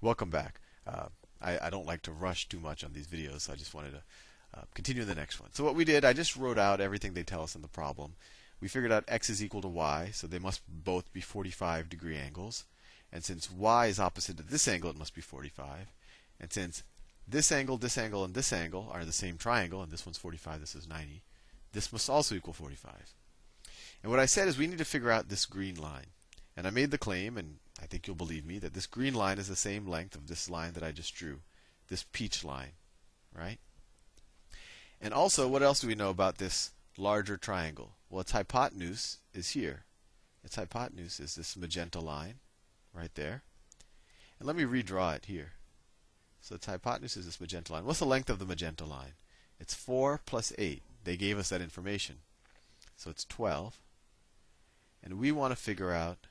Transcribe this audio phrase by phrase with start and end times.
[0.00, 0.60] welcome back.
[0.86, 1.06] Uh,
[1.40, 3.92] I, I, don't like to rush too much on these videos, so I just wanted
[3.92, 4.02] to
[4.56, 5.50] uh, continue the next one.
[5.52, 8.14] So what we did, I just wrote out everything they tell us in the problem.
[8.60, 12.16] We figured out x is equal to y, so they must both be 45 degree
[12.16, 12.64] angles.
[13.12, 15.92] And since y is opposite to this angle, it must be 45.
[16.40, 16.82] And since
[17.28, 20.60] this angle, this angle, and this angle are the same triangle, and this one's 45,
[20.60, 21.22] this is 90,
[21.72, 23.14] this must also equal 45.
[24.02, 26.06] And what I said is we need to figure out this green line.
[26.56, 29.38] And I made the claim, and I think you'll believe me, that this green line
[29.38, 31.40] is the same length of this line that I just drew,
[31.88, 32.72] this peach line,
[33.34, 33.58] right?
[35.00, 37.92] And also, what else do we know about this larger triangle?
[38.08, 39.84] Well, its hypotenuse is here.
[40.42, 42.36] Its hypotenuse is this magenta line
[42.94, 43.42] right there.
[44.38, 45.52] And let me redraw it here.
[46.40, 47.84] So its hypotenuse is this magenta line.
[47.84, 49.12] What's the length of the magenta line?
[49.58, 50.82] It's 4 plus 8.
[51.04, 52.16] They gave us that information.
[52.96, 53.78] So it's 12.
[55.02, 56.26] And we want to figure out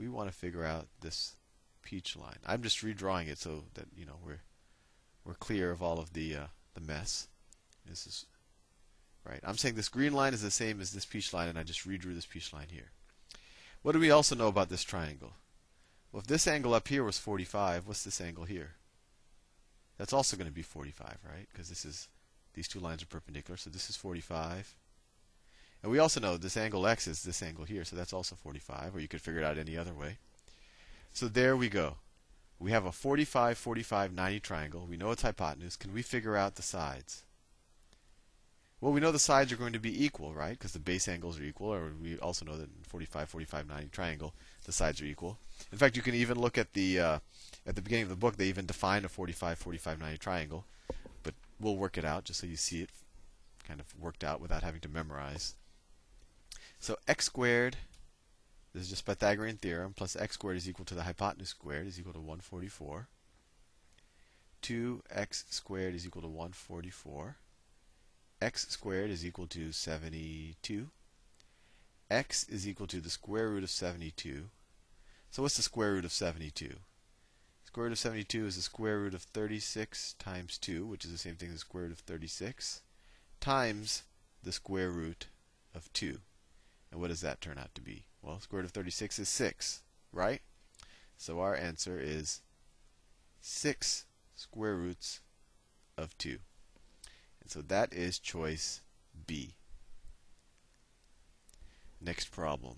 [0.00, 1.34] we want to figure out this
[1.82, 2.38] peach line.
[2.46, 4.40] I'm just redrawing it so that you know we're
[5.24, 7.28] we're clear of all of the uh, the mess.
[7.86, 8.26] This is
[9.26, 9.40] right.
[9.44, 11.86] I'm saying this green line is the same as this peach line, and I just
[11.86, 12.90] redrew this peach line here.
[13.82, 15.32] What do we also know about this triangle?
[16.12, 18.72] Well, if this angle up here was 45, what's this angle here?
[19.96, 21.46] That's also going to be 45, right?
[21.52, 22.08] Because this is
[22.54, 24.74] these two lines are perpendicular, so this is 45.
[25.82, 28.94] And we also know this angle x is this angle here, so that's also 45,
[28.94, 30.18] or you could figure it out any other way.
[31.12, 31.96] So there we go.
[32.58, 34.86] We have a 45, 45, 90 triangle.
[34.88, 35.76] We know its hypotenuse.
[35.76, 37.24] Can we figure out the sides?
[38.80, 40.58] Well, we know the sides are going to be equal, right?
[40.58, 43.88] Because the base angles are equal, or we also know that in 45, 45, 90
[43.88, 44.34] triangle,
[44.64, 45.38] the sides are equal.
[45.70, 47.18] In fact, you can even look at the uh,
[47.66, 48.36] at the beginning of the book.
[48.36, 50.64] They even define a 45, 45, 90 triangle,
[51.22, 52.90] but we'll work it out just so you see it
[53.68, 55.54] kind of worked out without having to memorize.
[56.82, 57.76] So x squared,
[58.72, 62.00] this is just Pythagorean theorem, plus x squared is equal to the hypotenuse squared is
[62.00, 63.06] equal to 144.
[64.62, 67.36] 2x squared is equal to 144.
[68.40, 70.88] x squared is equal to 72.
[72.10, 74.48] x is equal to the square root of 72.
[75.30, 76.76] So what's the square root of 72?
[77.64, 81.18] Square root of 72 is the square root of 36 times 2, which is the
[81.18, 82.80] same thing as the square root of 36,
[83.38, 84.02] times
[84.42, 85.26] the square root
[85.74, 86.20] of 2.
[86.90, 88.04] And what does that turn out to be?
[88.22, 90.40] Well, square root of 36 is 6, right?
[91.16, 92.40] So our answer is
[93.40, 95.20] 6 square roots
[95.96, 96.38] of 2.
[97.42, 98.80] And so that is choice
[99.26, 99.54] B.
[102.00, 102.76] Next problem.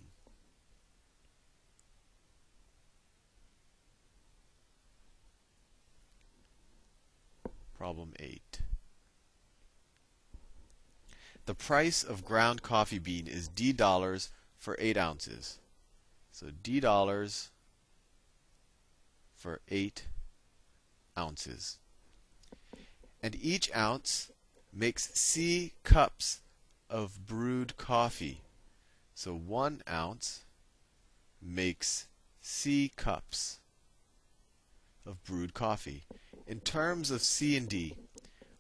[7.75, 8.61] Problem 8.
[11.45, 15.59] The price of ground coffee bean is D dollars for 8 ounces.
[16.31, 17.51] So D dollars
[19.35, 20.07] for 8
[21.19, 21.79] ounces.
[23.21, 24.31] And each ounce
[24.73, 26.41] makes C cups
[26.89, 28.43] of brewed coffee.
[29.15, 30.45] So 1 ounce
[31.41, 32.07] makes
[32.41, 33.59] C cups
[35.05, 36.05] of brewed coffee.
[36.47, 37.97] In terms of C and D,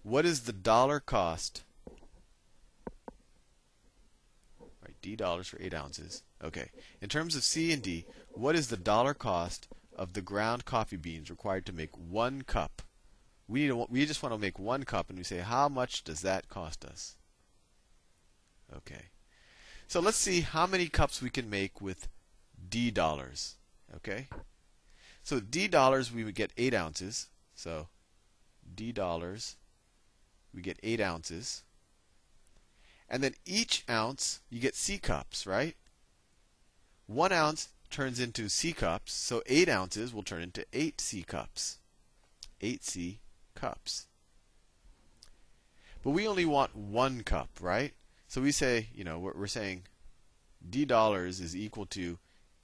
[0.02, 1.62] what is the dollar cost
[5.02, 6.22] D dollars for 8 ounces.
[6.42, 6.70] Okay.
[7.00, 10.96] In terms of C and D, what is the dollar cost of the ground coffee
[10.96, 12.82] beans required to make one cup?
[13.48, 16.22] We, need we just want to make one cup, and we say, how much does
[16.22, 17.16] that cost us?
[18.74, 19.06] Okay.
[19.88, 22.08] So let's see how many cups we can make with
[22.70, 23.56] D dollars.
[23.94, 24.28] Okay.
[25.22, 27.28] So D dollars, we would get 8 ounces.
[27.54, 27.88] So
[28.74, 29.56] D dollars,
[30.54, 31.64] we get 8 ounces.
[33.12, 35.76] And then each ounce, you get C cups, right?
[37.06, 41.78] One ounce turns into C cups, so eight ounces will turn into eight C cups.
[42.60, 43.20] Eight C
[43.54, 44.06] cups.
[46.02, 47.92] But we only want one cup, right?
[48.26, 49.82] So we say, you know, we're, we're saying
[50.68, 52.18] D dollars is equal to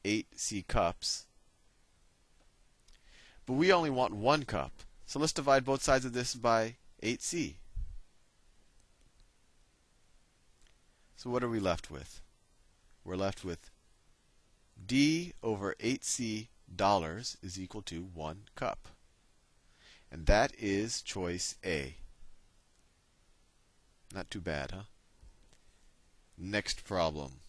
[0.04, 1.26] 8 C cups.
[3.44, 4.72] But we only want one cup.
[5.06, 7.56] So let's divide both sides of this by 8C.
[11.18, 12.20] So what are we left with?
[13.02, 13.72] We're left with
[14.86, 18.86] D over 8C dollars is equal to 1 cup.
[20.12, 21.96] And that is choice A.
[24.14, 24.82] Not too bad, huh?
[26.38, 27.40] Next problem.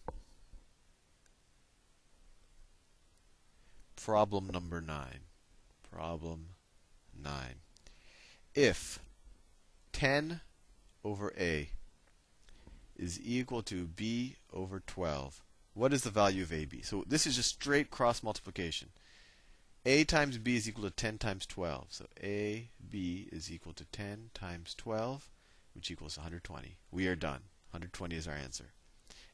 [3.94, 5.06] Problem number 9.
[5.92, 6.46] Problem
[7.16, 7.32] 9.
[8.52, 8.98] If
[9.92, 10.40] 10
[11.04, 11.70] over A
[13.00, 15.42] is equal to b over 12.
[15.72, 16.84] What is the value of ab?
[16.84, 18.88] So this is just straight cross multiplication.
[19.86, 21.86] a times b is equal to 10 times 12.
[21.88, 22.94] So ab
[23.32, 25.30] is equal to 10 times 12,
[25.74, 26.76] which equals 120.
[26.90, 27.42] We are done.
[27.70, 28.72] 120 is our answer.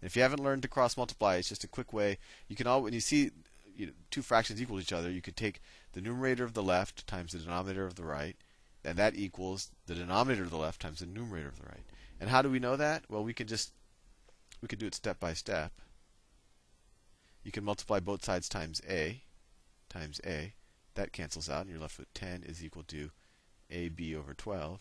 [0.01, 2.19] And if you haven't learned to cross multiply, it's just a quick way.
[2.49, 3.31] You can all when you see
[3.75, 5.61] you know, two fractions equal to each other, you could take
[5.93, 8.37] the numerator of the left times the denominator of the right,
[8.85, 11.85] and that equals the denominator of the left times the numerator of the right.
[12.21, 13.05] And how do we know that?
[13.09, 13.73] Well, we can just
[14.61, 15.73] we could do it step by step.
[17.43, 19.23] You can multiply both sides times a
[19.89, 20.55] times a.
[20.95, 23.11] That cancels out, and you're left with 10 is equal to
[23.71, 24.81] ab over 12.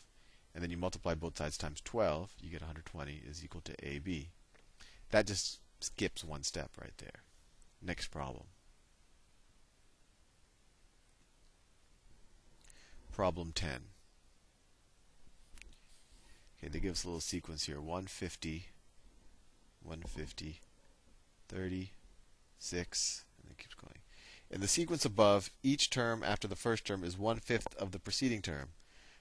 [0.54, 4.08] And then you multiply both sides times 12, you get 120 is equal to ab.
[5.12, 7.24] That just skips one step right there.
[7.82, 8.46] Next problem.
[13.12, 13.95] Problem 10.
[16.66, 18.70] Okay, they give us a little sequence here 150,
[19.84, 20.60] 150,
[21.48, 21.92] 30,
[22.58, 24.00] 6, and it keeps going.
[24.50, 28.00] In the sequence above, each term after the first term is one fifth of the
[28.00, 28.70] preceding term.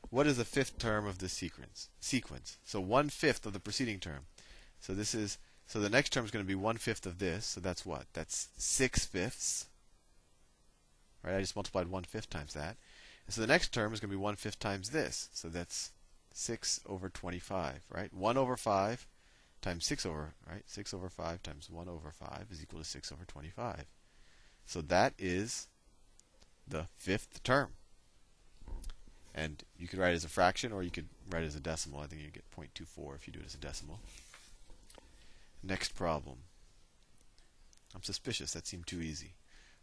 [0.08, 1.91] What is the fifth term of this sequence?
[2.00, 2.56] Sequence.
[2.64, 4.20] So one fifth of the preceding term.
[4.81, 5.37] So this is
[5.67, 7.44] so the next term is going to be one fifth of this.
[7.44, 8.06] So that's what?
[8.14, 9.67] That's six fifths.
[11.23, 11.37] Right?
[11.37, 12.76] I just multiplied one fifth times that.
[13.26, 15.29] And so the next term is going to be one fifth times this.
[15.32, 15.90] So that's
[16.35, 17.85] six over twenty-five.
[17.89, 18.13] Right?
[18.13, 19.07] One over five
[19.63, 20.65] times six over right.
[20.67, 23.87] Six over five times one over five is equal to six over twenty-five.
[24.67, 25.69] So that is
[26.69, 27.71] the fifth term.
[29.35, 31.61] And you could write it as a fraction or you could write it as a
[31.61, 32.01] decimal.
[32.01, 33.99] I think you get 0.24 if you do it as a decimal.
[35.61, 36.39] Next problem.
[37.95, 38.53] I'm suspicious.
[38.53, 39.35] That seemed too easy.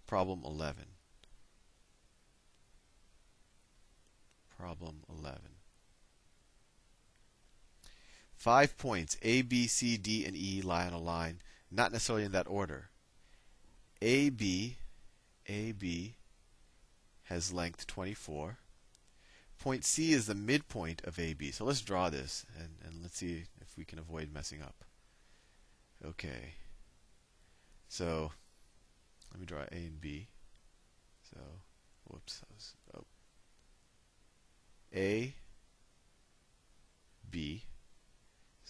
[0.08, 0.86] Problem 11.
[4.58, 5.40] Problem 11.
[8.42, 12.32] Five points A, B, C, D, and E lie on a line, not necessarily in
[12.32, 12.90] that order.
[14.02, 14.78] AB,
[15.46, 16.16] AB
[17.26, 18.58] has length 24.
[19.60, 21.52] Point C is the midpoint of AB.
[21.52, 24.86] So let's draw this and, and let's see if we can avoid messing up.
[26.04, 26.56] Okay.
[27.90, 28.32] So
[29.32, 30.30] let me draw A and B.
[31.32, 31.38] So,
[32.08, 32.42] whoops.
[32.52, 33.06] Was, oh.
[34.96, 35.36] A,
[37.30, 37.66] B.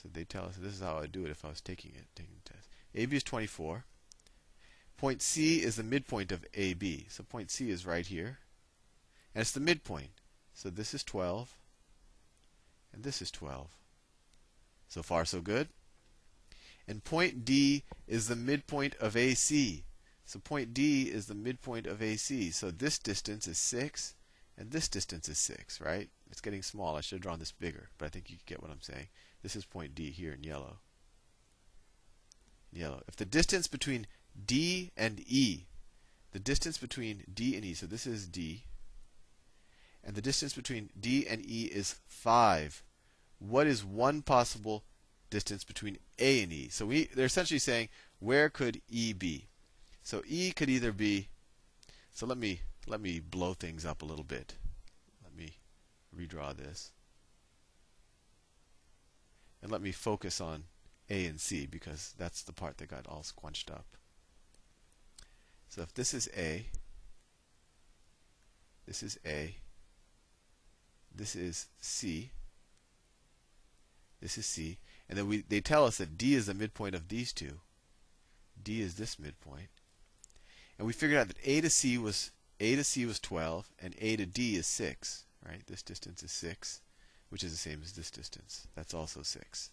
[0.01, 1.91] So they tell us this is how I would do it if I was taking
[1.91, 2.69] it, taking the test.
[2.95, 3.85] AB is 24.
[4.97, 7.05] Point C is the midpoint of AB.
[7.09, 8.39] So point C is right here.
[9.35, 10.09] And it's the midpoint.
[10.53, 11.55] So this is 12.
[12.93, 13.69] And this is 12.
[14.87, 15.69] So far, so good.
[16.87, 19.83] And point D is the midpoint of AC.
[20.25, 22.51] So point D is the midpoint of AC.
[22.51, 24.15] So this distance is 6,
[24.57, 26.09] and this distance is 6, right?
[26.29, 26.95] It's getting small.
[26.95, 29.07] I should have drawn this bigger, but I think you get what I'm saying.
[29.41, 30.77] This is point D here in yellow.
[32.71, 33.01] Yellow.
[33.07, 34.07] If the distance between
[34.45, 35.67] D and E,
[36.31, 38.65] the distance between D and E, so this is D,
[40.03, 42.83] and the distance between D and E is 5.
[43.39, 44.83] What is one possible
[45.29, 46.69] distance between A and E?
[46.69, 47.89] So we, they're essentially saying,
[48.19, 49.47] where could E be?
[50.03, 51.29] So E could either be,
[52.13, 54.55] so let me, let me blow things up a little bit.
[55.23, 55.57] Let me
[56.15, 56.91] redraw this.
[59.61, 60.63] And let me focus on
[61.09, 63.85] A and C because that's the part that got all squunched up.
[65.69, 66.65] So if this is A,
[68.85, 69.55] this is A,
[71.13, 72.31] this is C,
[74.19, 77.07] this is C, and then we they tell us that D is the midpoint of
[77.07, 77.59] these two.
[78.61, 79.69] D is this midpoint.
[80.77, 83.95] And we figured out that A to C was A to C was 12 and
[83.99, 85.61] A to D is 6, right?
[85.67, 86.81] This distance is 6,
[87.31, 88.67] which is the same as this distance.
[88.75, 89.69] That's also 6.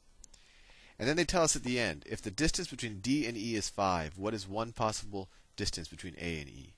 [0.96, 3.56] And then they tell us at the end, if the distance between D and E
[3.56, 6.72] is 5, what is one possible distance between A and E.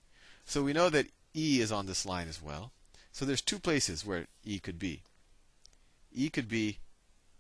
[0.47, 2.73] So we know that E is on this line as well.
[3.13, 5.03] So there's two places where E could be.
[6.13, 6.79] E could be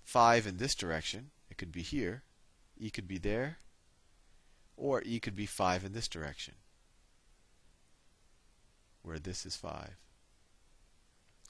[0.04, 1.30] 5 in this direction.
[1.50, 2.23] It could be here.
[2.78, 3.56] E could be there.
[4.76, 6.54] Or E could be 5 in this direction,
[9.02, 9.97] where this is 5.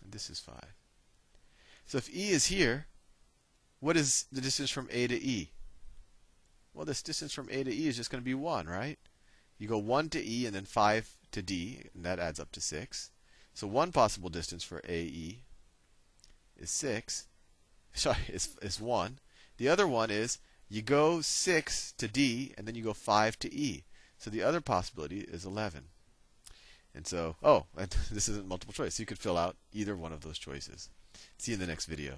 [0.03, 0.57] And this is 5.
[1.91, 2.87] So if E is here,
[3.81, 5.51] what is the distance from A to E?
[6.73, 8.97] Well, this distance from A to E is just going to be 1, right?
[9.59, 12.61] You go 1 to E and then 5 to D, and that adds up to
[12.61, 13.11] 6.
[13.55, 15.43] So one possible distance for AE
[16.57, 17.27] is 6.
[17.93, 19.19] Sorry, is, is 1.
[19.57, 23.53] The other one is you go 6 to D and then you go 5 to
[23.53, 23.83] E.
[24.17, 25.87] So the other possibility is 11.
[26.95, 29.01] And so, oh, and this isn't multiple choice.
[29.01, 30.89] You could fill out either one of those choices.
[31.39, 32.15] See you in the next video.